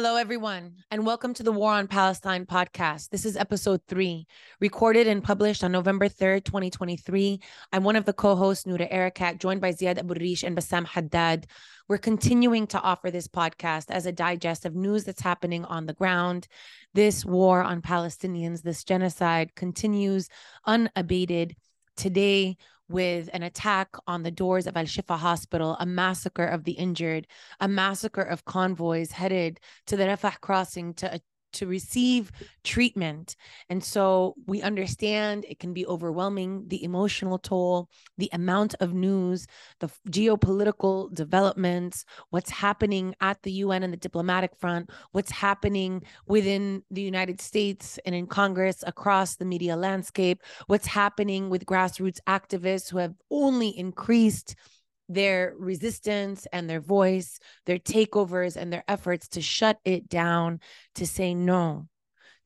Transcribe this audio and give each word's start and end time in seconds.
Hello, 0.00 0.14
everyone, 0.14 0.76
and 0.92 1.04
welcome 1.04 1.34
to 1.34 1.42
the 1.42 1.50
War 1.50 1.72
on 1.72 1.88
Palestine 1.88 2.46
podcast. 2.46 3.08
This 3.08 3.24
is 3.24 3.36
episode 3.36 3.80
three, 3.88 4.28
recorded 4.60 5.08
and 5.08 5.24
published 5.24 5.64
on 5.64 5.72
November 5.72 6.08
3rd, 6.08 6.44
2023. 6.44 7.40
I'm 7.72 7.82
one 7.82 7.96
of 7.96 8.04
the 8.04 8.12
co 8.12 8.36
hosts, 8.36 8.64
Noura 8.64 8.88
Erakat, 8.88 9.40
joined 9.40 9.60
by 9.60 9.72
Ziad 9.72 9.98
Abu 9.98 10.14
Rish 10.14 10.44
and 10.44 10.54
Bassam 10.54 10.84
Haddad. 10.84 11.48
We're 11.88 11.98
continuing 11.98 12.68
to 12.68 12.80
offer 12.80 13.10
this 13.10 13.26
podcast 13.26 13.86
as 13.90 14.06
a 14.06 14.12
digest 14.12 14.64
of 14.64 14.76
news 14.76 15.02
that's 15.02 15.20
happening 15.20 15.64
on 15.64 15.86
the 15.86 15.94
ground. 15.94 16.46
This 16.94 17.24
war 17.24 17.64
on 17.64 17.82
Palestinians, 17.82 18.62
this 18.62 18.84
genocide 18.84 19.56
continues 19.56 20.28
unabated. 20.64 21.56
Today, 21.96 22.56
with 22.88 23.28
an 23.32 23.42
attack 23.42 23.88
on 24.06 24.22
the 24.22 24.30
doors 24.30 24.66
of 24.66 24.76
Al 24.76 24.84
Shifa 24.84 25.18
Hospital, 25.18 25.76
a 25.78 25.86
massacre 25.86 26.46
of 26.46 26.64
the 26.64 26.72
injured, 26.72 27.26
a 27.60 27.68
massacre 27.68 28.22
of 28.22 28.44
convoys 28.44 29.12
headed 29.12 29.60
to 29.86 29.96
the 29.96 30.04
Rafah 30.04 30.40
crossing 30.40 30.94
to 30.94 31.20
to 31.54 31.66
receive 31.66 32.30
treatment. 32.64 33.36
And 33.68 33.82
so 33.82 34.34
we 34.46 34.62
understand 34.62 35.44
it 35.48 35.58
can 35.58 35.72
be 35.72 35.86
overwhelming 35.86 36.64
the 36.68 36.82
emotional 36.84 37.38
toll, 37.38 37.88
the 38.16 38.30
amount 38.32 38.74
of 38.80 38.94
news, 38.94 39.46
the 39.80 39.90
geopolitical 40.08 41.12
developments, 41.14 42.04
what's 42.30 42.50
happening 42.50 43.14
at 43.20 43.42
the 43.42 43.52
UN 43.52 43.82
and 43.82 43.92
the 43.92 43.98
diplomatic 43.98 44.56
front, 44.58 44.90
what's 45.12 45.30
happening 45.30 46.02
within 46.26 46.82
the 46.90 47.02
United 47.02 47.40
States 47.40 47.98
and 48.04 48.14
in 48.14 48.26
Congress 48.26 48.84
across 48.86 49.36
the 49.36 49.44
media 49.44 49.76
landscape, 49.76 50.42
what's 50.66 50.86
happening 50.86 51.50
with 51.50 51.66
grassroots 51.66 52.20
activists 52.28 52.90
who 52.90 52.98
have 52.98 53.14
only 53.30 53.68
increased 53.78 54.54
their 55.08 55.54
resistance 55.58 56.46
and 56.52 56.68
their 56.68 56.80
voice, 56.80 57.38
their 57.66 57.78
takeovers 57.78 58.56
and 58.56 58.72
their 58.72 58.84
efforts 58.88 59.28
to 59.28 59.40
shut 59.40 59.78
it 59.84 60.08
down, 60.08 60.60
to 60.94 61.06
say 61.06 61.34
no, 61.34 61.88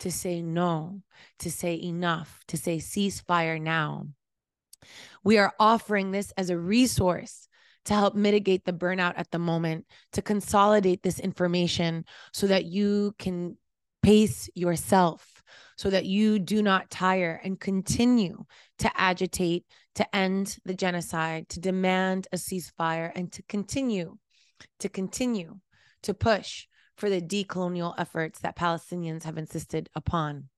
to 0.01 0.11
say 0.11 0.43
no, 0.43 1.01
to 1.41 1.51
say 1.51 1.81
enough, 1.81 2.41
to 2.49 2.57
say 2.57 2.79
ceasefire 2.79 3.61
now. 3.61 4.07
We 5.25 5.39
are 5.39 5.53
offering 5.59 6.11
this 6.11 6.33
as 6.37 6.51
a 6.51 6.59
resource 6.59 7.49
to 7.85 7.95
help 7.95 8.15
mitigate 8.15 8.65
the 8.65 8.73
burnout 8.73 9.15
at 9.17 9.31
the 9.31 9.39
moment, 9.39 9.87
to 10.13 10.23
consolidate 10.23 11.03
this 11.03 11.19
information 11.19 12.05
so 12.33 12.47
that 12.47 12.65
you 12.65 13.15
can 13.19 13.57
pace 14.03 14.49
yourself, 14.55 15.43
so 15.77 15.91
that 15.91 16.05
you 16.05 16.39
do 16.39 16.63
not 16.63 16.91
tire 16.91 17.41
and 17.43 17.59
continue 17.59 18.45
to 18.79 18.91
agitate 19.01 19.65
to 19.95 20.17
end 20.17 20.59
the 20.65 20.75
genocide, 20.75 21.49
to 21.51 21.61
demand 21.61 22.29
a 22.33 22.37
ceasefire, 22.37 23.13
and 23.15 23.31
to 23.33 23.43
continue, 23.43 24.17
to 24.79 24.89
continue 24.89 25.61
to 26.03 26.15
push 26.15 26.67
for 26.97 27.11
the 27.11 27.21
decolonial 27.21 27.95
efforts 27.99 28.41
that 28.41 28.57
Palestinians 28.57 29.25
have 29.25 29.39
insisted 29.39 29.89
upon. 29.95 30.49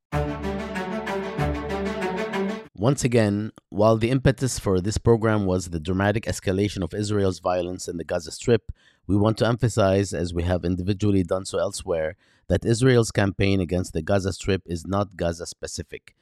Once 2.77 3.05
again, 3.05 3.51
while 3.71 3.97
the 3.97 4.11
impetus 4.11 4.59
for 4.59 4.81
this 4.81 4.99
program 4.99 5.47
was 5.47 5.71
the 5.71 5.81
dramatic 5.81 6.25
escalation 6.25 6.83
of 6.83 6.93
Israel's 6.93 7.39
violence 7.39 7.89
in 7.89 7.97
the 7.97 8.05
Gaza 8.05 8.33
Strip, 8.33 8.73
we 9.07 9.17
want 9.17 9.39
to 9.39 9.47
emphasize, 9.47 10.13
as 10.13 10.35
we 10.35 10.43
have 10.43 10.65
individually 10.65 11.23
done 11.23 11.45
so 11.45 11.59
elsewhere, 11.59 12.17
that 12.49 12.65
Israel's 12.65 13.11
campaign 13.11 13.61
against 13.61 13.93
the 13.93 14.03
Gaza 14.03 14.33
Strip 14.33 14.63
is 14.67 14.85
not 14.87 15.17
Gaza 15.17 15.47
specific. 15.47 16.15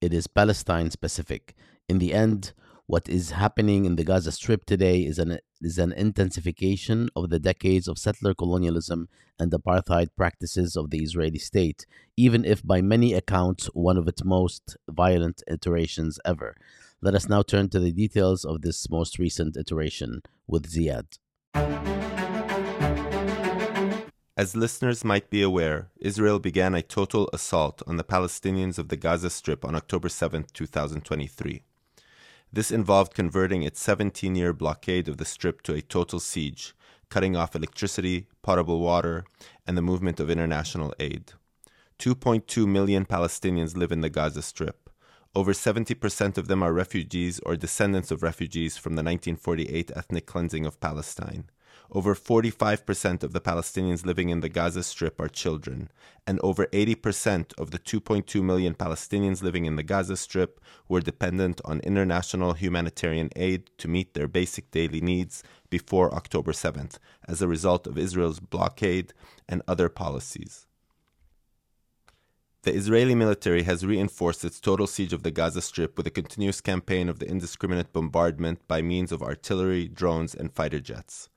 It 0.00 0.14
is 0.14 0.26
Palestine 0.26 0.90
specific. 0.90 1.54
In 1.88 1.98
the 1.98 2.14
end, 2.14 2.52
what 2.86 3.08
is 3.08 3.30
happening 3.30 3.84
in 3.84 3.94
the 3.94 4.02
Gaza 4.02 4.32
Strip 4.32 4.66
today 4.66 5.04
is 5.04 5.20
an 5.20 5.38
is 5.62 5.78
an 5.78 5.92
intensification 5.92 7.08
of 7.14 7.30
the 7.30 7.38
decades 7.38 7.86
of 7.86 7.96
settler 7.96 8.34
colonialism 8.34 9.08
and 9.38 9.52
apartheid 9.52 10.08
practices 10.16 10.74
of 10.74 10.90
the 10.90 10.98
Israeli 10.98 11.38
state, 11.38 11.86
even 12.16 12.44
if 12.44 12.60
by 12.66 12.82
many 12.82 13.14
accounts 13.14 13.66
one 13.66 13.96
of 13.96 14.08
its 14.08 14.24
most 14.24 14.76
violent 14.88 15.44
iterations 15.48 16.18
ever. 16.24 16.56
Let 17.00 17.14
us 17.14 17.28
now 17.28 17.42
turn 17.42 17.68
to 17.68 17.78
the 17.78 17.92
details 17.92 18.44
of 18.44 18.62
this 18.62 18.90
most 18.90 19.20
recent 19.20 19.56
iteration 19.56 20.22
with 20.48 20.68
Ziad. 20.68 21.18
As 24.36 24.56
listeners 24.56 25.04
might 25.04 25.30
be 25.30 25.40
aware, 25.40 25.90
Israel 26.00 26.40
began 26.40 26.74
a 26.74 26.82
total 26.82 27.30
assault 27.32 27.80
on 27.86 27.96
the 27.96 28.04
Palestinians 28.04 28.76
of 28.76 28.88
the 28.88 28.96
Gaza 28.96 29.30
Strip 29.30 29.64
on 29.64 29.76
October 29.76 30.08
7, 30.08 30.46
2023. 30.52 31.62
This 32.56 32.70
involved 32.70 33.12
converting 33.12 33.64
its 33.64 33.82
17 33.82 34.34
year 34.34 34.54
blockade 34.54 35.08
of 35.08 35.18
the 35.18 35.26
Strip 35.26 35.60
to 35.64 35.74
a 35.74 35.82
total 35.82 36.18
siege, 36.18 36.74
cutting 37.10 37.36
off 37.36 37.54
electricity, 37.54 38.28
potable 38.40 38.80
water, 38.80 39.26
and 39.66 39.76
the 39.76 39.82
movement 39.82 40.20
of 40.20 40.30
international 40.30 40.94
aid. 40.98 41.34
2.2 41.98 42.66
million 42.66 43.04
Palestinians 43.04 43.76
live 43.76 43.92
in 43.92 44.00
the 44.00 44.08
Gaza 44.08 44.40
Strip. 44.40 44.88
Over 45.34 45.52
70% 45.52 46.38
of 46.38 46.48
them 46.48 46.62
are 46.62 46.72
refugees 46.72 47.40
or 47.40 47.56
descendants 47.56 48.10
of 48.10 48.22
refugees 48.22 48.78
from 48.78 48.94
the 48.94 49.02
1948 49.02 49.90
ethnic 49.94 50.24
cleansing 50.24 50.64
of 50.64 50.80
Palestine. 50.80 51.50
Over 51.92 52.14
45% 52.14 53.22
of 53.22 53.32
the 53.32 53.40
Palestinians 53.40 54.04
living 54.04 54.28
in 54.28 54.40
the 54.40 54.48
Gaza 54.48 54.82
Strip 54.82 55.20
are 55.20 55.28
children, 55.28 55.88
and 56.26 56.40
over 56.40 56.66
80% 56.66 57.52
of 57.58 57.70
the 57.70 57.78
2.2 57.78 58.42
million 58.42 58.74
Palestinians 58.74 59.42
living 59.42 59.66
in 59.66 59.76
the 59.76 59.84
Gaza 59.84 60.16
Strip 60.16 60.60
were 60.88 61.00
dependent 61.00 61.60
on 61.64 61.78
international 61.80 62.54
humanitarian 62.54 63.30
aid 63.36 63.70
to 63.78 63.88
meet 63.88 64.14
their 64.14 64.26
basic 64.26 64.70
daily 64.72 65.00
needs 65.00 65.44
before 65.70 66.12
October 66.12 66.52
7th, 66.52 66.98
as 67.28 67.40
a 67.40 67.48
result 67.48 67.86
of 67.86 67.96
Israel's 67.96 68.40
blockade 68.40 69.12
and 69.48 69.62
other 69.68 69.88
policies. 69.88 70.66
The 72.62 72.74
Israeli 72.74 73.14
military 73.14 73.62
has 73.62 73.86
reinforced 73.86 74.44
its 74.44 74.58
total 74.58 74.88
siege 74.88 75.12
of 75.12 75.22
the 75.22 75.30
Gaza 75.30 75.62
Strip 75.62 75.96
with 75.96 76.08
a 76.08 76.10
continuous 76.10 76.60
campaign 76.60 77.08
of 77.08 77.20
the 77.20 77.28
indiscriminate 77.28 77.92
bombardment 77.92 78.66
by 78.66 78.82
means 78.82 79.12
of 79.12 79.22
artillery, 79.22 79.86
drones, 79.86 80.34
and 80.34 80.52
fighter 80.52 80.80
jets. 80.80 81.28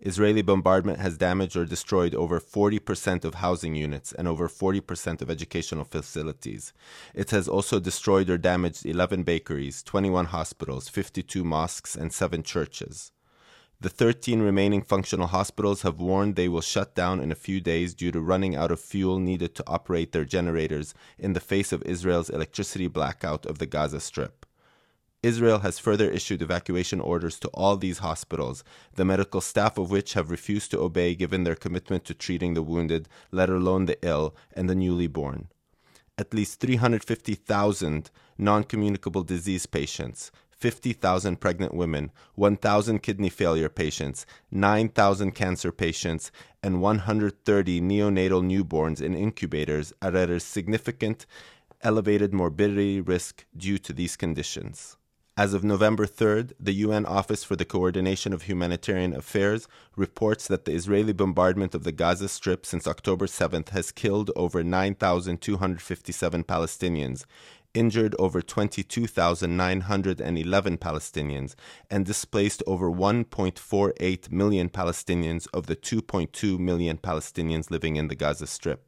Israeli 0.00 0.42
bombardment 0.42 0.98
has 0.98 1.16
damaged 1.16 1.56
or 1.56 1.64
destroyed 1.64 2.14
over 2.14 2.38
40% 2.38 3.24
of 3.24 3.34
housing 3.34 3.74
units 3.74 4.12
and 4.12 4.28
over 4.28 4.48
40% 4.48 5.22
of 5.22 5.30
educational 5.30 5.84
facilities. 5.84 6.72
It 7.14 7.30
has 7.30 7.48
also 7.48 7.80
destroyed 7.80 8.28
or 8.28 8.38
damaged 8.38 8.84
11 8.84 9.22
bakeries, 9.22 9.82
21 9.82 10.26
hospitals, 10.26 10.88
52 10.88 11.44
mosques, 11.44 11.96
and 11.96 12.12
7 12.12 12.42
churches. 12.42 13.12
The 13.78 13.90
13 13.90 14.40
remaining 14.40 14.80
functional 14.80 15.26
hospitals 15.26 15.82
have 15.82 16.00
warned 16.00 16.34
they 16.34 16.48
will 16.48 16.62
shut 16.62 16.94
down 16.94 17.20
in 17.20 17.30
a 17.30 17.34
few 17.34 17.60
days 17.60 17.94
due 17.94 18.10
to 18.10 18.20
running 18.22 18.56
out 18.56 18.70
of 18.70 18.80
fuel 18.80 19.18
needed 19.18 19.54
to 19.56 19.64
operate 19.66 20.12
their 20.12 20.24
generators 20.24 20.94
in 21.18 21.34
the 21.34 21.40
face 21.40 21.72
of 21.72 21.82
Israel's 21.82 22.30
electricity 22.30 22.86
blackout 22.86 23.44
of 23.44 23.58
the 23.58 23.66
Gaza 23.66 24.00
Strip. 24.00 24.45
Israel 25.26 25.58
has 25.58 25.80
further 25.80 26.08
issued 26.08 26.40
evacuation 26.40 27.00
orders 27.00 27.40
to 27.40 27.48
all 27.48 27.76
these 27.76 27.98
hospitals, 27.98 28.62
the 28.94 29.04
medical 29.04 29.40
staff 29.40 29.76
of 29.76 29.90
which 29.90 30.12
have 30.12 30.30
refused 30.30 30.70
to 30.70 30.78
obey 30.78 31.16
given 31.16 31.42
their 31.42 31.56
commitment 31.56 32.04
to 32.04 32.14
treating 32.14 32.54
the 32.54 32.62
wounded, 32.62 33.08
let 33.32 33.50
alone 33.50 33.86
the 33.86 33.98
ill 34.06 34.36
and 34.54 34.70
the 34.70 34.74
newly 34.76 35.08
born. 35.08 35.48
At 36.16 36.32
least 36.32 36.60
350,000 36.60 38.08
non 38.38 38.62
communicable 38.62 39.24
disease 39.24 39.66
patients, 39.66 40.30
50,000 40.52 41.40
pregnant 41.40 41.74
women, 41.74 42.12
1,000 42.36 43.02
kidney 43.02 43.28
failure 43.28 43.68
patients, 43.68 44.26
9,000 44.52 45.32
cancer 45.32 45.72
patients, 45.72 46.30
and 46.62 46.80
130 46.80 47.80
neonatal 47.80 48.44
newborns 48.44 49.02
in 49.02 49.16
incubators 49.16 49.92
are 50.00 50.16
at 50.16 50.30
a 50.30 50.38
significant 50.38 51.26
elevated 51.82 52.32
morbidity 52.32 53.00
risk 53.00 53.44
due 53.56 53.78
to 53.78 53.92
these 53.92 54.16
conditions. 54.16 54.96
As 55.38 55.52
of 55.52 55.62
November 55.62 56.06
3rd, 56.06 56.52
the 56.58 56.72
UN 56.72 57.04
Office 57.04 57.44
for 57.44 57.56
the 57.56 57.66
Coordination 57.66 58.32
of 58.32 58.44
Humanitarian 58.44 59.14
Affairs 59.14 59.68
reports 59.94 60.48
that 60.48 60.64
the 60.64 60.72
Israeli 60.72 61.12
bombardment 61.12 61.74
of 61.74 61.84
the 61.84 61.92
Gaza 61.92 62.30
Strip 62.30 62.64
since 62.64 62.86
October 62.86 63.26
7th 63.26 63.68
has 63.68 63.92
killed 63.92 64.30
over 64.34 64.64
9,257 64.64 66.44
Palestinians, 66.44 67.26
injured 67.74 68.14
over 68.18 68.40
22,911 68.40 70.78
Palestinians, 70.78 71.54
and 71.90 72.06
displaced 72.06 72.62
over 72.66 72.90
1.48 72.90 74.32
million 74.32 74.70
Palestinians 74.70 75.46
of 75.52 75.66
the 75.66 75.76
2.2 75.76 76.58
million 76.58 76.96
Palestinians 76.96 77.70
living 77.70 77.96
in 77.96 78.08
the 78.08 78.16
Gaza 78.16 78.46
Strip. 78.46 78.86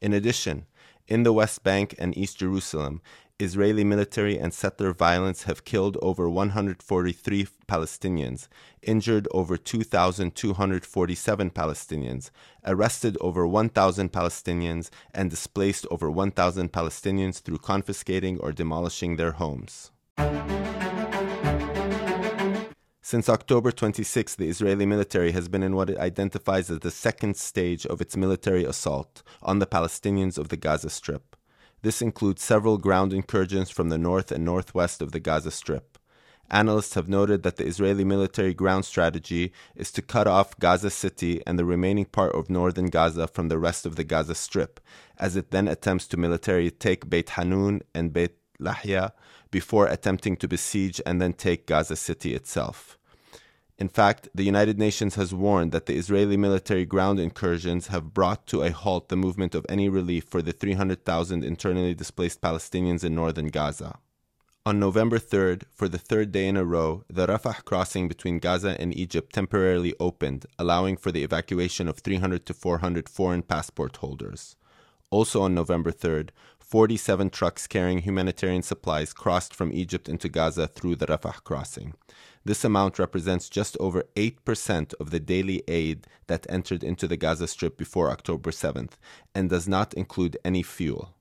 In 0.00 0.12
addition, 0.12 0.66
in 1.06 1.22
the 1.22 1.32
West 1.32 1.62
Bank 1.62 1.94
and 1.98 2.18
East 2.18 2.38
Jerusalem, 2.38 3.00
Israeli 3.38 3.84
military 3.84 4.38
and 4.38 4.54
settler 4.54 4.94
violence 4.94 5.42
have 5.42 5.66
killed 5.66 5.98
over 6.00 6.26
143 6.30 7.46
Palestinians, 7.68 8.48
injured 8.80 9.28
over 9.30 9.58
2,247 9.58 11.50
Palestinians, 11.50 12.30
arrested 12.64 13.18
over 13.20 13.46
1,000 13.46 14.10
Palestinians, 14.10 14.88
and 15.12 15.28
displaced 15.28 15.86
over 15.90 16.10
1,000 16.10 16.72
Palestinians 16.72 17.42
through 17.42 17.58
confiscating 17.58 18.38
or 18.40 18.52
demolishing 18.52 19.16
their 19.16 19.32
homes. 19.32 19.90
Since 23.02 23.28
October 23.28 23.70
26, 23.70 24.34
the 24.36 24.48
Israeli 24.48 24.86
military 24.86 25.32
has 25.32 25.48
been 25.48 25.62
in 25.62 25.76
what 25.76 25.90
it 25.90 25.98
identifies 25.98 26.70
as 26.70 26.78
the 26.80 26.90
second 26.90 27.36
stage 27.36 27.84
of 27.84 28.00
its 28.00 28.16
military 28.16 28.64
assault 28.64 29.22
on 29.42 29.58
the 29.58 29.66
Palestinians 29.66 30.38
of 30.38 30.48
the 30.48 30.56
Gaza 30.56 30.88
Strip. 30.88 31.36
This 31.82 32.02
includes 32.02 32.42
several 32.42 32.78
ground 32.78 33.12
incursions 33.12 33.70
from 33.70 33.88
the 33.88 33.98
north 33.98 34.32
and 34.32 34.44
northwest 34.44 35.02
of 35.02 35.12
the 35.12 35.20
Gaza 35.20 35.50
Strip. 35.50 35.98
Analysts 36.50 36.94
have 36.94 37.08
noted 37.08 37.42
that 37.42 37.56
the 37.56 37.66
Israeli 37.66 38.04
military 38.04 38.54
ground 38.54 38.84
strategy 38.84 39.52
is 39.74 39.90
to 39.92 40.02
cut 40.02 40.28
off 40.28 40.58
Gaza 40.58 40.90
City 40.90 41.42
and 41.46 41.58
the 41.58 41.64
remaining 41.64 42.04
part 42.04 42.34
of 42.34 42.48
northern 42.48 42.86
Gaza 42.86 43.26
from 43.26 43.48
the 43.48 43.58
rest 43.58 43.84
of 43.84 43.96
the 43.96 44.04
Gaza 44.04 44.34
Strip, 44.34 44.78
as 45.18 45.34
it 45.34 45.50
then 45.50 45.66
attempts 45.66 46.06
to 46.08 46.16
militarily 46.16 46.70
take 46.70 47.10
Beit 47.10 47.30
Hanun 47.30 47.82
and 47.94 48.12
Beit 48.12 48.38
Lahia 48.60 49.12
before 49.50 49.86
attempting 49.86 50.36
to 50.36 50.48
besiege 50.48 51.00
and 51.04 51.20
then 51.20 51.32
take 51.32 51.66
Gaza 51.66 51.96
City 51.96 52.34
itself. 52.34 52.95
In 53.78 53.88
fact, 53.88 54.28
the 54.34 54.44
United 54.44 54.78
Nations 54.78 55.16
has 55.16 55.34
warned 55.34 55.70
that 55.72 55.84
the 55.84 55.96
Israeli 55.96 56.38
military 56.38 56.86
ground 56.86 57.20
incursions 57.20 57.88
have 57.88 58.14
brought 58.14 58.46
to 58.46 58.62
a 58.62 58.70
halt 58.70 59.10
the 59.10 59.16
movement 59.16 59.54
of 59.54 59.66
any 59.68 59.90
relief 59.90 60.24
for 60.24 60.40
the 60.40 60.52
300,000 60.52 61.44
internally 61.44 61.94
displaced 61.94 62.40
Palestinians 62.40 63.04
in 63.04 63.14
northern 63.14 63.48
Gaza. 63.48 63.98
On 64.64 64.80
November 64.80 65.18
3rd, 65.18 65.64
for 65.74 65.88
the 65.88 65.98
third 65.98 66.32
day 66.32 66.48
in 66.48 66.56
a 66.56 66.64
row, 66.64 67.04
the 67.08 67.26
Rafah 67.26 67.64
crossing 67.66 68.08
between 68.08 68.38
Gaza 68.38 68.80
and 68.80 68.96
Egypt 68.96 69.34
temporarily 69.34 69.94
opened, 70.00 70.46
allowing 70.58 70.96
for 70.96 71.12
the 71.12 71.22
evacuation 71.22 71.86
of 71.86 71.98
300 71.98 72.46
to 72.46 72.54
400 72.54 73.10
foreign 73.10 73.42
passport 73.42 73.96
holders. 73.98 74.56
Also 75.10 75.42
on 75.42 75.54
November 75.54 75.92
3rd, 75.92 76.30
47 76.58 77.30
trucks 77.30 77.68
carrying 77.68 77.98
humanitarian 77.98 78.62
supplies 78.62 79.12
crossed 79.12 79.54
from 79.54 79.72
Egypt 79.72 80.08
into 80.08 80.28
Gaza 80.28 80.66
through 80.66 80.96
the 80.96 81.06
Rafah 81.06 81.44
crossing. 81.44 81.94
This 82.44 82.64
amount 82.64 82.98
represents 82.98 83.48
just 83.48 83.76
over 83.78 84.04
8% 84.16 84.94
of 84.98 85.10
the 85.10 85.20
daily 85.20 85.62
aid 85.68 86.08
that 86.26 86.44
entered 86.48 86.82
into 86.82 87.06
the 87.06 87.16
Gaza 87.16 87.46
Strip 87.46 87.76
before 87.76 88.10
October 88.10 88.50
7th 88.50 88.94
and 89.32 89.48
does 89.48 89.68
not 89.68 89.94
include 89.94 90.38
any 90.44 90.64
fuel. 90.64 91.14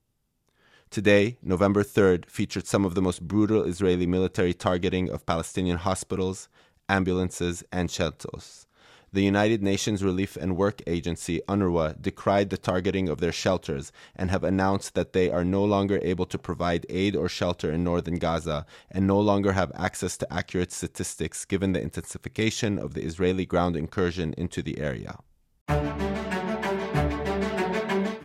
Today, 0.90 1.38
November 1.44 1.84
3rd, 1.84 2.28
featured 2.28 2.66
some 2.66 2.86
of 2.86 2.96
the 2.96 3.02
most 3.02 3.28
brutal 3.28 3.64
Israeli 3.64 4.08
military 4.08 4.54
targeting 4.54 5.12
of 5.12 5.28
Palestinian 5.28 5.78
hospitals, 5.78 6.50
ambulances, 6.90 7.64
and 7.72 7.92
shelters 7.92 8.66
the 9.12 9.24
United 9.24 9.64
Nations 9.64 10.04
Relief 10.04 10.36
and 10.36 10.58
Work 10.58 10.82
Agency, 10.88 11.42
UNRWA, 11.48 12.02
decried 12.02 12.50
the 12.50 12.58
targeting 12.58 13.10
of 13.10 13.20
their 13.20 13.32
shelters 13.32 13.92
and 14.16 14.30
have 14.32 14.44
announced 14.44 14.94
that 14.96 15.14
they 15.14 15.30
are 15.30 15.46
no 15.46 15.64
longer 15.64 16.00
able 16.02 16.26
to 16.26 16.38
provide 16.38 16.86
aid 16.90 17.16
or 17.16 17.30
shelter 17.30 17.72
in 17.72 17.84
northern 17.84 18.16
Gaza 18.16 18.66
and 18.92 19.08
no 19.08 19.20
longer 19.20 19.54
have 19.54 19.72
access 19.76 20.18
to 20.18 20.34
accurate 20.34 20.72
statistics 20.72 21.46
given 21.46 21.74
the 21.74 21.82
intensification 21.82 22.78
of 22.78 22.94
the 22.94 23.04
Israeli 23.04 23.46
ground 23.46 23.76
incursion 23.76 24.34
into 24.38 24.62
the 24.62 24.80
area. 24.80 25.20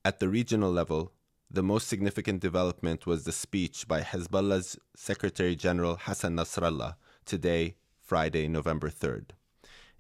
At 0.05 0.19
the 0.19 0.29
regional 0.29 0.73
level, 0.73 1.12
the 1.50 1.62
most 1.62 1.88
significant 1.88 2.41
development 2.41 3.06
was 3.06 3.25
the 3.25 3.33
speech 3.33 3.88
by 3.88 4.03
Hezbollah's 4.03 4.79
Secretary 4.94 5.56
General 5.56 5.97
Hassan 5.97 6.37
Nasrallah 6.37 6.94
today, 7.25 7.76
Friday, 8.00 8.49
November 8.49 8.88
3rd. 8.88 9.31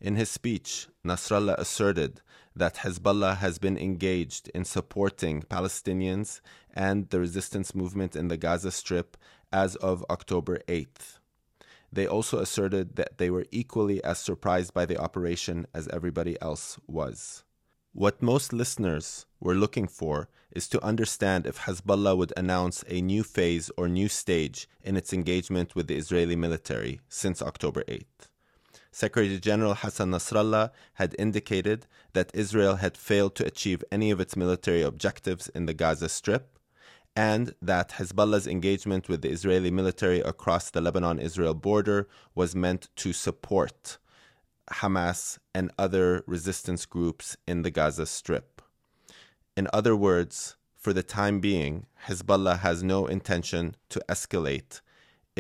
In 0.00 0.16
his 0.16 0.30
speech, 0.30 0.88
Nasrallah 1.04 1.58
asserted 1.58 2.22
that 2.56 2.76
Hezbollah 2.76 3.36
has 3.36 3.58
been 3.58 3.76
engaged 3.76 4.48
in 4.54 4.64
supporting 4.64 5.42
Palestinians 5.42 6.40
and 6.72 7.10
the 7.10 7.20
resistance 7.20 7.74
movement 7.74 8.16
in 8.16 8.28
the 8.28 8.38
Gaza 8.38 8.70
Strip 8.70 9.18
as 9.52 9.76
of 9.76 10.04
October 10.08 10.60
8th. 10.68 11.18
They 11.92 12.06
also 12.06 12.38
asserted 12.38 12.96
that 12.96 13.18
they 13.18 13.28
were 13.30 13.44
equally 13.50 14.02
as 14.02 14.18
surprised 14.18 14.72
by 14.72 14.86
the 14.86 14.96
operation 14.96 15.66
as 15.74 15.86
everybody 15.88 16.40
else 16.40 16.78
was. 16.86 17.44
What 17.92 18.22
most 18.22 18.54
listeners 18.54 19.26
were 19.38 19.54
looking 19.54 19.86
for 19.86 20.28
is 20.50 20.66
to 20.68 20.82
understand 20.82 21.44
if 21.44 21.58
Hezbollah 21.58 22.16
would 22.16 22.32
announce 22.38 22.84
a 22.88 23.02
new 23.02 23.22
phase 23.22 23.70
or 23.76 23.88
new 23.88 24.08
stage 24.08 24.66
in 24.82 24.96
its 24.96 25.12
engagement 25.12 25.74
with 25.74 25.88
the 25.88 25.96
Israeli 25.96 26.36
military 26.36 27.00
since 27.08 27.42
October 27.42 27.82
8th. 27.84 28.30
Secretary 28.92 29.38
General 29.38 29.74
Hassan 29.74 30.10
Nasrallah 30.10 30.70
had 30.94 31.14
indicated 31.18 31.86
that 32.12 32.30
Israel 32.34 32.76
had 32.76 32.96
failed 32.96 33.34
to 33.36 33.46
achieve 33.46 33.84
any 33.92 34.10
of 34.10 34.20
its 34.20 34.36
military 34.36 34.82
objectives 34.82 35.48
in 35.48 35.66
the 35.66 35.74
Gaza 35.74 36.08
Strip, 36.08 36.58
and 37.14 37.54
that 37.62 37.92
Hezbollah's 37.92 38.46
engagement 38.46 39.08
with 39.08 39.22
the 39.22 39.30
Israeli 39.30 39.70
military 39.70 40.20
across 40.20 40.70
the 40.70 40.80
Lebanon 40.80 41.18
Israel 41.18 41.54
border 41.54 42.08
was 42.34 42.54
meant 42.54 42.88
to 42.96 43.12
support 43.12 43.98
Hamas 44.70 45.38
and 45.54 45.70
other 45.78 46.22
resistance 46.26 46.86
groups 46.86 47.36
in 47.46 47.62
the 47.62 47.70
Gaza 47.70 48.06
Strip. 48.06 48.62
In 49.56 49.68
other 49.72 49.96
words, 49.96 50.56
for 50.74 50.92
the 50.92 51.02
time 51.02 51.40
being, 51.40 51.86
Hezbollah 52.06 52.60
has 52.60 52.82
no 52.82 53.06
intention 53.06 53.76
to 53.90 54.02
escalate 54.08 54.80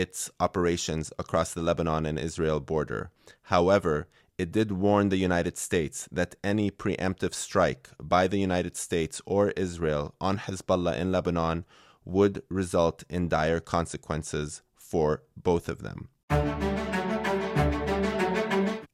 its 0.00 0.30
operations 0.40 1.12
across 1.18 1.52
the 1.52 1.60
Lebanon 1.60 2.06
and 2.06 2.18
Israel 2.18 2.58
border. 2.58 3.10
However, 3.54 4.08
it 4.38 4.50
did 4.50 4.72
warn 4.72 5.10
the 5.10 5.18
United 5.18 5.58
States 5.58 6.08
that 6.10 6.36
any 6.42 6.70
preemptive 6.70 7.34
strike 7.34 7.90
by 8.02 8.26
the 8.26 8.38
United 8.38 8.78
States 8.78 9.20
or 9.26 9.50
Israel 9.66 10.14
on 10.18 10.38
Hezbollah 10.38 10.96
in 10.96 11.12
Lebanon 11.12 11.66
would 12.06 12.42
result 12.48 13.04
in 13.10 13.28
dire 13.28 13.60
consequences 13.60 14.62
for 14.74 15.22
both 15.36 15.68
of 15.68 15.82
them. 15.82 16.08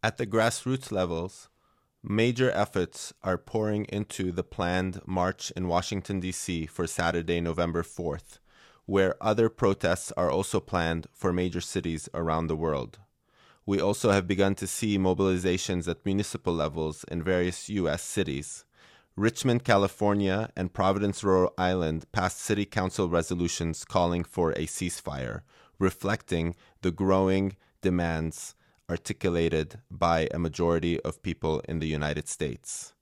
At 0.02 0.16
the 0.16 0.26
grassroots 0.26 0.90
levels, 0.90 1.48
major 2.02 2.50
efforts 2.50 3.12
are 3.22 3.38
pouring 3.38 3.84
into 3.84 4.32
the 4.32 4.42
planned 4.42 5.00
march 5.06 5.52
in 5.56 5.68
Washington, 5.68 6.18
D.C. 6.18 6.66
for 6.66 6.88
Saturday, 6.88 7.40
November 7.40 7.84
4th 7.84 8.40
where 8.86 9.20
other 9.20 9.48
protests 9.48 10.12
are 10.16 10.30
also 10.30 10.60
planned 10.60 11.06
for 11.12 11.32
major 11.32 11.60
cities 11.60 12.08
around 12.14 12.46
the 12.46 12.56
world. 12.56 12.98
We 13.66 13.80
also 13.80 14.12
have 14.12 14.28
begun 14.28 14.54
to 14.56 14.66
see 14.66 14.96
mobilizations 14.96 15.88
at 15.88 16.06
municipal 16.06 16.54
levels 16.54 17.04
in 17.04 17.22
various 17.22 17.68
U.S. 17.68 18.02
cities. 18.02 18.64
Richmond, 19.16 19.64
California, 19.64 20.50
and 20.56 20.72
Providence, 20.72 21.24
Rhode 21.24 21.50
Island 21.58 22.06
passed 22.12 22.38
city 22.38 22.64
council 22.64 23.08
resolutions 23.08 23.84
calling 23.84 24.22
for 24.22 24.52
a 24.52 24.66
ceasefire, 24.66 25.40
reflecting 25.78 26.54
the 26.82 26.92
growing 26.92 27.56
demands 27.80 28.54
articulated 28.88 29.80
by 29.90 30.28
a 30.32 30.38
majority 30.38 31.00
of 31.00 31.22
people 31.22 31.60
in 31.68 31.80
the 31.80 31.88
United 31.88 32.28
States. 32.28 32.94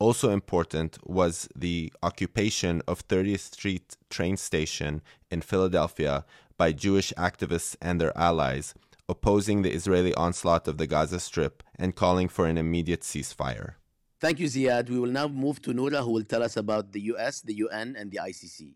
Also 0.00 0.30
important 0.30 0.98
was 1.06 1.48
the 1.54 1.92
occupation 2.02 2.82
of 2.88 3.06
30th 3.06 3.52
Street 3.54 3.96
train 4.10 4.36
station 4.36 5.00
in 5.30 5.40
Philadelphia 5.40 6.24
by 6.56 6.72
Jewish 6.72 7.12
activists 7.16 7.76
and 7.80 8.00
their 8.00 8.16
allies, 8.18 8.74
opposing 9.08 9.62
the 9.62 9.72
Israeli 9.72 10.12
onslaught 10.14 10.66
of 10.66 10.78
the 10.78 10.88
Gaza 10.88 11.20
Strip 11.20 11.62
and 11.76 11.94
calling 11.94 12.28
for 12.28 12.46
an 12.46 12.58
immediate 12.58 13.02
ceasefire. 13.02 13.74
Thank 14.20 14.40
you, 14.40 14.46
Ziad. 14.46 14.90
We 14.90 14.98
will 14.98 15.10
now 15.10 15.28
move 15.28 15.62
to 15.62 15.72
Noura, 15.72 16.02
who 16.02 16.12
will 16.12 16.24
tell 16.24 16.42
us 16.42 16.56
about 16.56 16.92
the 16.92 17.00
US, 17.12 17.40
the 17.42 17.54
UN, 17.54 17.94
and 17.96 18.10
the 18.10 18.18
ICC. 18.18 18.74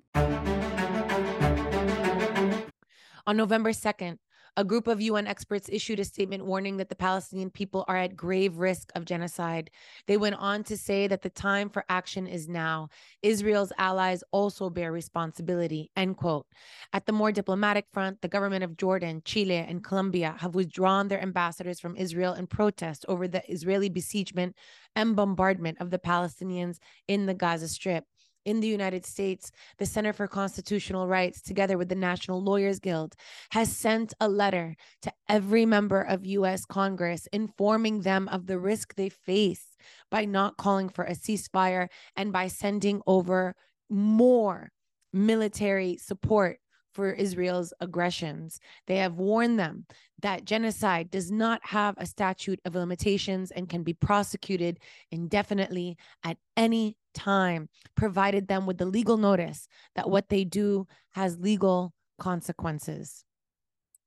On 3.26 3.36
November 3.36 3.70
2nd, 3.72 4.18
a 4.58 4.64
group 4.64 4.88
of 4.88 5.00
UN 5.00 5.28
experts 5.28 5.68
issued 5.72 6.00
a 6.00 6.04
statement 6.04 6.44
warning 6.44 6.78
that 6.78 6.88
the 6.88 6.96
Palestinian 6.96 7.48
people 7.48 7.84
are 7.86 7.96
at 7.96 8.16
grave 8.16 8.58
risk 8.58 8.90
of 8.96 9.04
genocide. 9.04 9.70
They 10.08 10.16
went 10.16 10.34
on 10.34 10.64
to 10.64 10.76
say 10.76 11.06
that 11.06 11.22
the 11.22 11.30
time 11.30 11.70
for 11.70 11.84
action 11.88 12.26
is 12.26 12.48
now. 12.48 12.88
Israel's 13.22 13.72
allies 13.78 14.24
also 14.32 14.68
bear 14.68 14.90
responsibility. 14.90 15.92
End 15.94 16.16
quote. 16.16 16.44
At 16.92 17.06
the 17.06 17.12
more 17.12 17.30
diplomatic 17.30 17.86
front, 17.92 18.20
the 18.20 18.26
government 18.26 18.64
of 18.64 18.76
Jordan, 18.76 19.22
Chile, 19.24 19.58
and 19.58 19.84
Colombia 19.84 20.34
have 20.38 20.56
withdrawn 20.56 21.06
their 21.06 21.22
ambassadors 21.22 21.78
from 21.78 21.94
Israel 21.94 22.34
in 22.34 22.48
protest 22.48 23.04
over 23.06 23.28
the 23.28 23.48
Israeli 23.48 23.88
besiegement 23.88 24.56
and 24.96 25.14
bombardment 25.14 25.80
of 25.80 25.90
the 25.90 26.00
Palestinians 26.00 26.78
in 27.06 27.26
the 27.26 27.34
Gaza 27.34 27.68
Strip 27.68 28.06
in 28.44 28.60
the 28.60 28.68
United 28.68 29.04
States, 29.04 29.50
the 29.78 29.86
Center 29.86 30.12
for 30.12 30.26
Constitutional 30.26 31.06
Rights, 31.06 31.42
together 31.42 31.76
with 31.76 31.88
the 31.88 31.94
National 31.94 32.42
Lawyers 32.42 32.78
Guild, 32.78 33.14
has 33.50 33.74
sent 33.74 34.14
a 34.20 34.28
letter 34.28 34.76
to 35.02 35.12
every 35.28 35.66
member 35.66 36.00
of 36.00 36.26
US 36.26 36.64
Congress 36.64 37.28
informing 37.32 38.00
them 38.00 38.28
of 38.28 38.46
the 38.46 38.58
risk 38.58 38.94
they 38.94 39.08
face 39.08 39.76
by 40.10 40.24
not 40.24 40.56
calling 40.56 40.88
for 40.88 41.04
a 41.04 41.12
ceasefire 41.12 41.88
and 42.16 42.32
by 42.32 42.48
sending 42.48 43.02
over 43.06 43.54
more 43.88 44.70
military 45.12 45.96
support 45.96 46.58
for 46.98 47.12
Israel's 47.12 47.72
aggressions. 47.78 48.58
They 48.88 48.96
have 48.96 49.14
warned 49.14 49.56
them 49.56 49.86
that 50.20 50.44
genocide 50.44 51.12
does 51.12 51.30
not 51.30 51.60
have 51.62 51.94
a 51.96 52.06
statute 52.06 52.58
of 52.64 52.74
limitations 52.74 53.52
and 53.52 53.68
can 53.68 53.84
be 53.84 53.92
prosecuted 53.92 54.80
indefinitely 55.12 55.96
at 56.24 56.38
any 56.56 56.96
time, 57.14 57.68
provided 57.94 58.48
them 58.48 58.66
with 58.66 58.78
the 58.78 58.84
legal 58.84 59.16
notice 59.16 59.68
that 59.94 60.10
what 60.10 60.28
they 60.28 60.42
do 60.42 60.88
has 61.10 61.38
legal 61.38 61.94
consequences. 62.18 63.24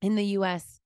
In 0.02 0.14
the 0.14 0.26
US, 0.36 0.81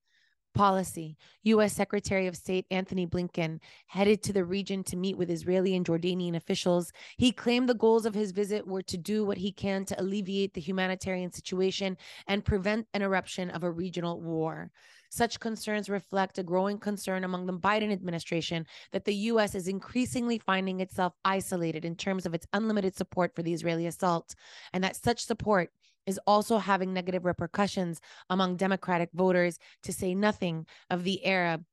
policy. 0.56 1.16
U.S. 1.42 1.74
Secretary 1.74 2.26
of 2.26 2.36
State 2.36 2.66
Antony 2.70 3.06
Blinken 3.06 3.60
headed 3.86 4.22
to 4.22 4.32
the 4.32 4.44
region 4.44 4.82
to 4.84 4.96
meet 4.96 5.18
with 5.18 5.30
Israeli 5.30 5.76
and 5.76 5.84
Jordanian 5.84 6.34
officials. 6.34 6.92
He 7.18 7.30
claimed 7.30 7.68
the 7.68 7.74
goals 7.74 8.06
of 8.06 8.14
his 8.14 8.32
visit 8.32 8.66
were 8.66 8.82
to 8.82 8.96
do 8.96 9.24
what 9.24 9.36
he 9.36 9.52
can 9.52 9.84
to 9.84 10.00
alleviate 10.00 10.54
the 10.54 10.60
humanitarian 10.60 11.30
situation 11.30 11.98
and 12.26 12.44
prevent 12.44 12.86
an 12.94 13.02
eruption 13.02 13.50
of 13.50 13.62
a 13.62 13.70
regional 13.70 14.20
war. 14.20 14.70
Such 15.10 15.38
concerns 15.38 15.88
reflect 15.88 16.38
a 16.38 16.42
growing 16.42 16.78
concern 16.78 17.24
among 17.24 17.46
the 17.46 17.58
Biden 17.58 17.92
administration 17.92 18.66
that 18.92 19.04
the 19.04 19.14
U.S. 19.14 19.54
is 19.54 19.68
increasingly 19.68 20.38
finding 20.38 20.80
itself 20.80 21.12
isolated 21.24 21.84
in 21.84 21.96
terms 21.96 22.26
of 22.26 22.34
its 22.34 22.46
unlimited 22.52 22.96
support 22.96 23.34
for 23.34 23.42
the 23.42 23.52
Israeli 23.52 23.86
assault, 23.86 24.34
and 24.72 24.82
that 24.82 24.96
such 24.96 25.24
support 25.24 25.70
is 26.06 26.20
also 26.26 26.58
having 26.58 26.92
negative 26.92 27.24
repercussions 27.24 28.00
among 28.30 28.56
Democratic 28.56 29.10
voters, 29.12 29.58
to 29.82 29.92
say 29.92 30.14
nothing 30.14 30.66
of 30.90 31.04
the 31.04 31.24
Arab 31.24 31.64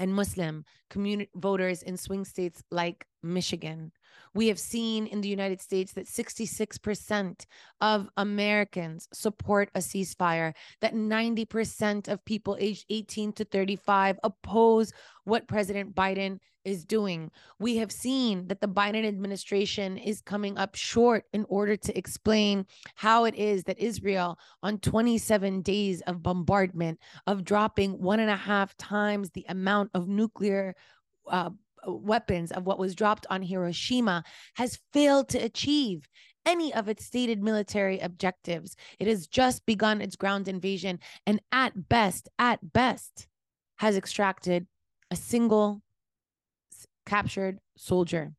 and 0.00 0.14
Muslim 0.14 0.64
community 0.88 1.30
voters 1.34 1.82
in 1.82 1.96
swing 1.96 2.24
states 2.24 2.62
like 2.70 3.06
Michigan. 3.22 3.92
We 4.34 4.48
have 4.48 4.58
seen 4.58 5.06
in 5.06 5.20
the 5.20 5.28
United 5.28 5.60
States 5.60 5.92
that 5.92 6.06
66% 6.06 7.44
of 7.80 8.08
Americans 8.16 9.08
support 9.12 9.70
a 9.74 9.80
ceasefire, 9.80 10.54
that 10.80 10.94
90% 10.94 12.08
of 12.08 12.24
people 12.24 12.56
aged 12.58 12.86
18 12.88 13.32
to 13.34 13.44
35 13.44 14.18
oppose 14.24 14.92
what 15.24 15.46
President 15.46 15.94
Biden 15.94 16.38
is 16.64 16.84
doing. 16.84 17.30
We 17.58 17.76
have 17.76 17.92
seen 17.92 18.48
that 18.48 18.60
the 18.60 18.68
Biden 18.68 19.06
administration 19.06 19.98
is 19.98 20.20
coming 20.20 20.58
up 20.58 20.74
short 20.74 21.24
in 21.32 21.46
order 21.48 21.76
to 21.76 21.98
explain 21.98 22.66
how 22.94 23.24
it 23.24 23.34
is 23.34 23.64
that 23.64 23.78
Israel, 23.78 24.38
on 24.62 24.78
27 24.78 25.62
days 25.62 26.00
of 26.02 26.22
bombardment, 26.22 26.98
of 27.26 27.44
dropping 27.44 28.00
one 28.00 28.20
and 28.20 28.30
a 28.30 28.36
half 28.36 28.76
times 28.76 29.30
the 29.30 29.46
amount 29.48 29.90
of 29.94 30.08
nuclear. 30.08 30.74
Uh, 31.26 31.50
weapons 31.86 32.52
of 32.52 32.66
what 32.66 32.78
was 32.78 32.94
dropped 32.94 33.26
on 33.30 33.40
Hiroshima 33.40 34.22
has 34.56 34.78
failed 34.92 35.30
to 35.30 35.38
achieve 35.38 36.06
any 36.46 36.72
of 36.74 36.88
its 36.88 37.04
stated 37.04 37.42
military 37.42 37.98
objectives. 38.00 38.76
It 38.98 39.06
has 39.06 39.26
just 39.26 39.64
begun 39.66 40.00
its 40.00 40.16
ground 40.16 40.48
invasion 40.48 40.98
and 41.26 41.40
at 41.52 41.88
best, 41.88 42.28
at 42.38 42.72
best, 42.72 43.28
has 43.76 43.96
extracted 43.96 44.66
a 45.10 45.16
single 45.16 45.82
captured 47.06 47.58
soldier. 47.76 48.32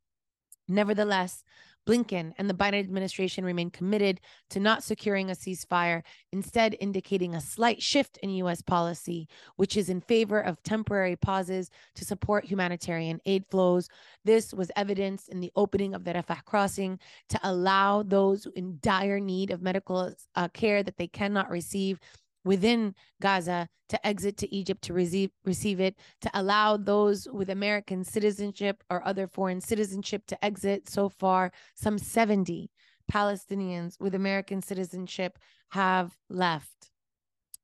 Nevertheless, 0.67 1.43
Blinken 1.87 2.33
and 2.37 2.49
the 2.49 2.53
Biden 2.53 2.79
administration 2.79 3.43
remain 3.43 3.71
committed 3.71 4.21
to 4.51 4.59
not 4.59 4.83
securing 4.83 5.29
a 5.31 5.33
ceasefire, 5.33 6.03
instead, 6.31 6.75
indicating 6.79 7.33
a 7.33 7.41
slight 7.41 7.81
shift 7.81 8.17
in 8.17 8.29
U.S. 8.29 8.61
policy, 8.61 9.27
which 9.55 9.75
is 9.75 9.89
in 9.89 10.01
favor 10.01 10.39
of 10.39 10.61
temporary 10.61 11.15
pauses 11.15 11.71
to 11.95 12.05
support 12.05 12.45
humanitarian 12.45 13.19
aid 13.25 13.45
flows. 13.49 13.89
This 14.23 14.53
was 14.53 14.71
evidenced 14.75 15.29
in 15.29 15.39
the 15.39 15.51
opening 15.55 15.95
of 15.95 16.03
the 16.03 16.13
Rafah 16.13 16.45
crossing 16.45 16.99
to 17.29 17.39
allow 17.43 18.03
those 18.03 18.47
in 18.55 18.77
dire 18.81 19.19
need 19.19 19.49
of 19.49 19.61
medical 19.61 20.13
uh, 20.35 20.47
care 20.49 20.83
that 20.83 20.97
they 20.97 21.07
cannot 21.07 21.49
receive 21.49 21.99
within 22.43 22.95
Gaza 23.21 23.67
to 23.89 24.07
exit 24.07 24.37
to 24.37 24.55
Egypt 24.55 24.81
to 24.83 24.93
receive 24.93 25.31
receive 25.45 25.79
it, 25.79 25.95
to 26.21 26.31
allow 26.33 26.77
those 26.77 27.27
with 27.31 27.49
American 27.49 28.03
citizenship 28.03 28.83
or 28.89 29.05
other 29.05 29.27
foreign 29.27 29.61
citizenship 29.61 30.25
to 30.27 30.45
exit. 30.45 30.89
So 30.89 31.09
far, 31.09 31.51
some 31.75 31.97
70 31.97 32.69
Palestinians 33.11 33.99
with 33.99 34.15
American 34.15 34.61
citizenship 34.61 35.37
have 35.69 36.15
left. 36.29 36.91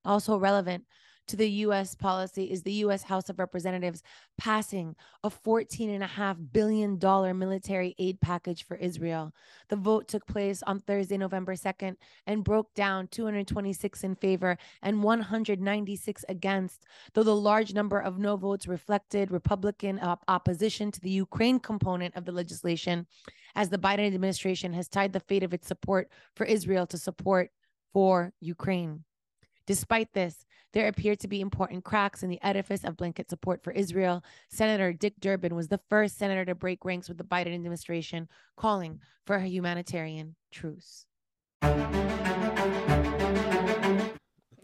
Also 0.03 0.37
relevant 0.37 0.83
to 1.27 1.35
the 1.35 1.49
U.S. 1.49 1.95
policy 1.95 2.45
is 2.45 2.63
the 2.63 2.73
U.S. 2.73 3.03
House 3.03 3.29
of 3.29 3.39
Representatives 3.39 4.01
passing 4.37 4.95
a 5.23 5.29
$14.5 5.29 6.51
billion 6.51 6.97
military 7.37 7.95
aid 7.99 8.19
package 8.21 8.65
for 8.65 8.77
Israel. 8.77 9.33
The 9.69 9.75
vote 9.75 10.07
took 10.07 10.25
place 10.25 10.63
on 10.63 10.79
Thursday, 10.79 11.17
November 11.17 11.55
2nd, 11.55 11.95
and 12.25 12.43
broke 12.43 12.73
down 12.73 13.07
226 13.07 14.03
in 14.03 14.15
favor 14.15 14.57
and 14.81 15.03
196 15.03 16.25
against, 16.29 16.85
though 17.13 17.23
the 17.23 17.35
large 17.35 17.73
number 17.73 17.99
of 17.99 18.17
no 18.17 18.37
votes 18.37 18.67
reflected 18.67 19.31
Republican 19.31 19.99
op- 19.99 20.23
opposition 20.27 20.91
to 20.91 21.01
the 21.01 21.09
Ukraine 21.09 21.59
component 21.59 22.15
of 22.15 22.25
the 22.25 22.31
legislation, 22.31 23.05
as 23.55 23.69
the 23.69 23.77
Biden 23.77 24.07
administration 24.07 24.71
has 24.73 24.87
tied 24.87 25.13
the 25.13 25.19
fate 25.19 25.43
of 25.43 25.53
its 25.53 25.67
support 25.67 26.09
for 26.35 26.45
Israel 26.45 26.87
to 26.87 26.97
support 26.97 27.49
for 27.91 28.31
Ukraine. 28.39 29.03
Despite 29.67 30.13
this, 30.13 30.45
there 30.73 30.87
appear 30.87 31.15
to 31.17 31.27
be 31.27 31.41
important 31.41 31.83
cracks 31.83 32.23
in 32.23 32.29
the 32.29 32.41
edifice 32.41 32.83
of 32.83 32.97
blanket 32.97 33.29
support 33.29 33.63
for 33.63 33.71
Israel. 33.71 34.23
Senator 34.49 34.93
Dick 34.93 35.15
Durbin 35.19 35.55
was 35.55 35.67
the 35.67 35.81
first 35.89 36.17
senator 36.17 36.45
to 36.45 36.55
break 36.55 36.85
ranks 36.85 37.09
with 37.09 37.17
the 37.17 37.23
Biden 37.23 37.53
administration, 37.53 38.29
calling 38.55 39.01
for 39.25 39.35
a 39.35 39.45
humanitarian 39.45 40.35
truce. 40.51 41.05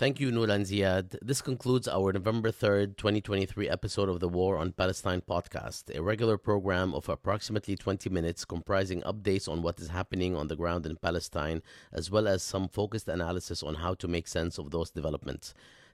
Thank 0.03 0.19
you, 0.19 0.33
Noor 0.33 0.49
and 0.49 0.65
Ziad. 0.65 1.17
This 1.21 1.41
concludes 1.41 1.87
our 1.87 2.11
November 2.11 2.51
3rd, 2.51 2.97
2023 2.97 3.69
episode 3.69 4.09
of 4.09 4.19
the 4.19 4.27
War 4.27 4.57
on 4.57 4.73
Palestine 4.73 5.21
podcast, 5.21 5.97
a 5.97 6.03
regular 6.03 6.37
program 6.37 6.93
of 6.93 7.07
approximately 7.07 7.77
20 7.77 8.09
minutes 8.09 8.43
comprising 8.43 9.01
updates 9.03 9.47
on 9.47 9.61
what 9.61 9.79
is 9.79 9.87
happening 9.87 10.35
on 10.35 10.49
the 10.49 10.57
ground 10.57 10.85
in 10.85 10.97
Palestine, 10.97 11.61
as 11.93 12.11
well 12.11 12.27
as 12.27 12.43
some 12.43 12.67
focused 12.67 13.07
analysis 13.07 13.63
on 13.63 13.75
how 13.75 13.93
to 13.93 14.09
make 14.09 14.27
sense 14.27 14.57
of 14.57 14.71
those 14.71 14.91
developments. 14.91 15.53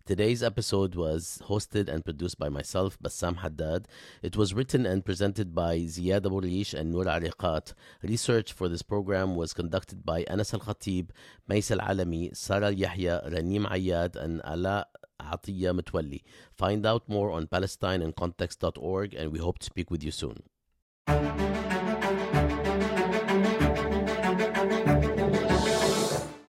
Today's 0.10 0.42
episode 0.42 0.96
was 0.96 1.40
hosted 1.46 1.88
and 1.88 2.04
produced 2.04 2.40
by 2.40 2.50
myself, 2.50 2.98
Bassam 3.00 3.36
Haddad. 3.36 3.88
It 4.24 4.36
was 4.36 4.56
written 4.56 4.88
and 4.88 5.06
presented 5.06 5.54
by 5.54 5.82
Ziad 5.82 6.26
Abu 6.26 6.40
and 6.76 6.92
Noor 6.92 7.06
Erakat. 7.06 7.76
Research 8.02 8.52
for 8.52 8.68
this 8.68 8.82
program 8.82 9.36
was 9.36 9.54
conducted 9.54 10.04
by 10.04 10.24
Anas 10.24 10.52
Al 10.52 10.62
Khatib, 10.62 11.12
Mayss 11.48 11.70
Al 11.70 11.78
Alami, 11.88 12.36
Sarah 12.36 12.72
Yahya, 12.72 13.22
Raneem 13.32 13.70
Ayyad, 13.70 14.16
and 14.16 14.42
Alaa 14.42 14.86
Attiah 15.22 15.80
Mitwali. 15.80 16.24
Find 16.54 16.88
out 16.88 17.08
more 17.08 17.30
on 17.30 17.46
palestineandcontext.org, 17.46 19.14
and 19.14 19.32
we 19.32 19.38
hope 19.38 19.60
to 19.60 19.66
speak 19.68 19.92
with 19.92 20.04
you 20.04 20.10
soon. 20.10 20.42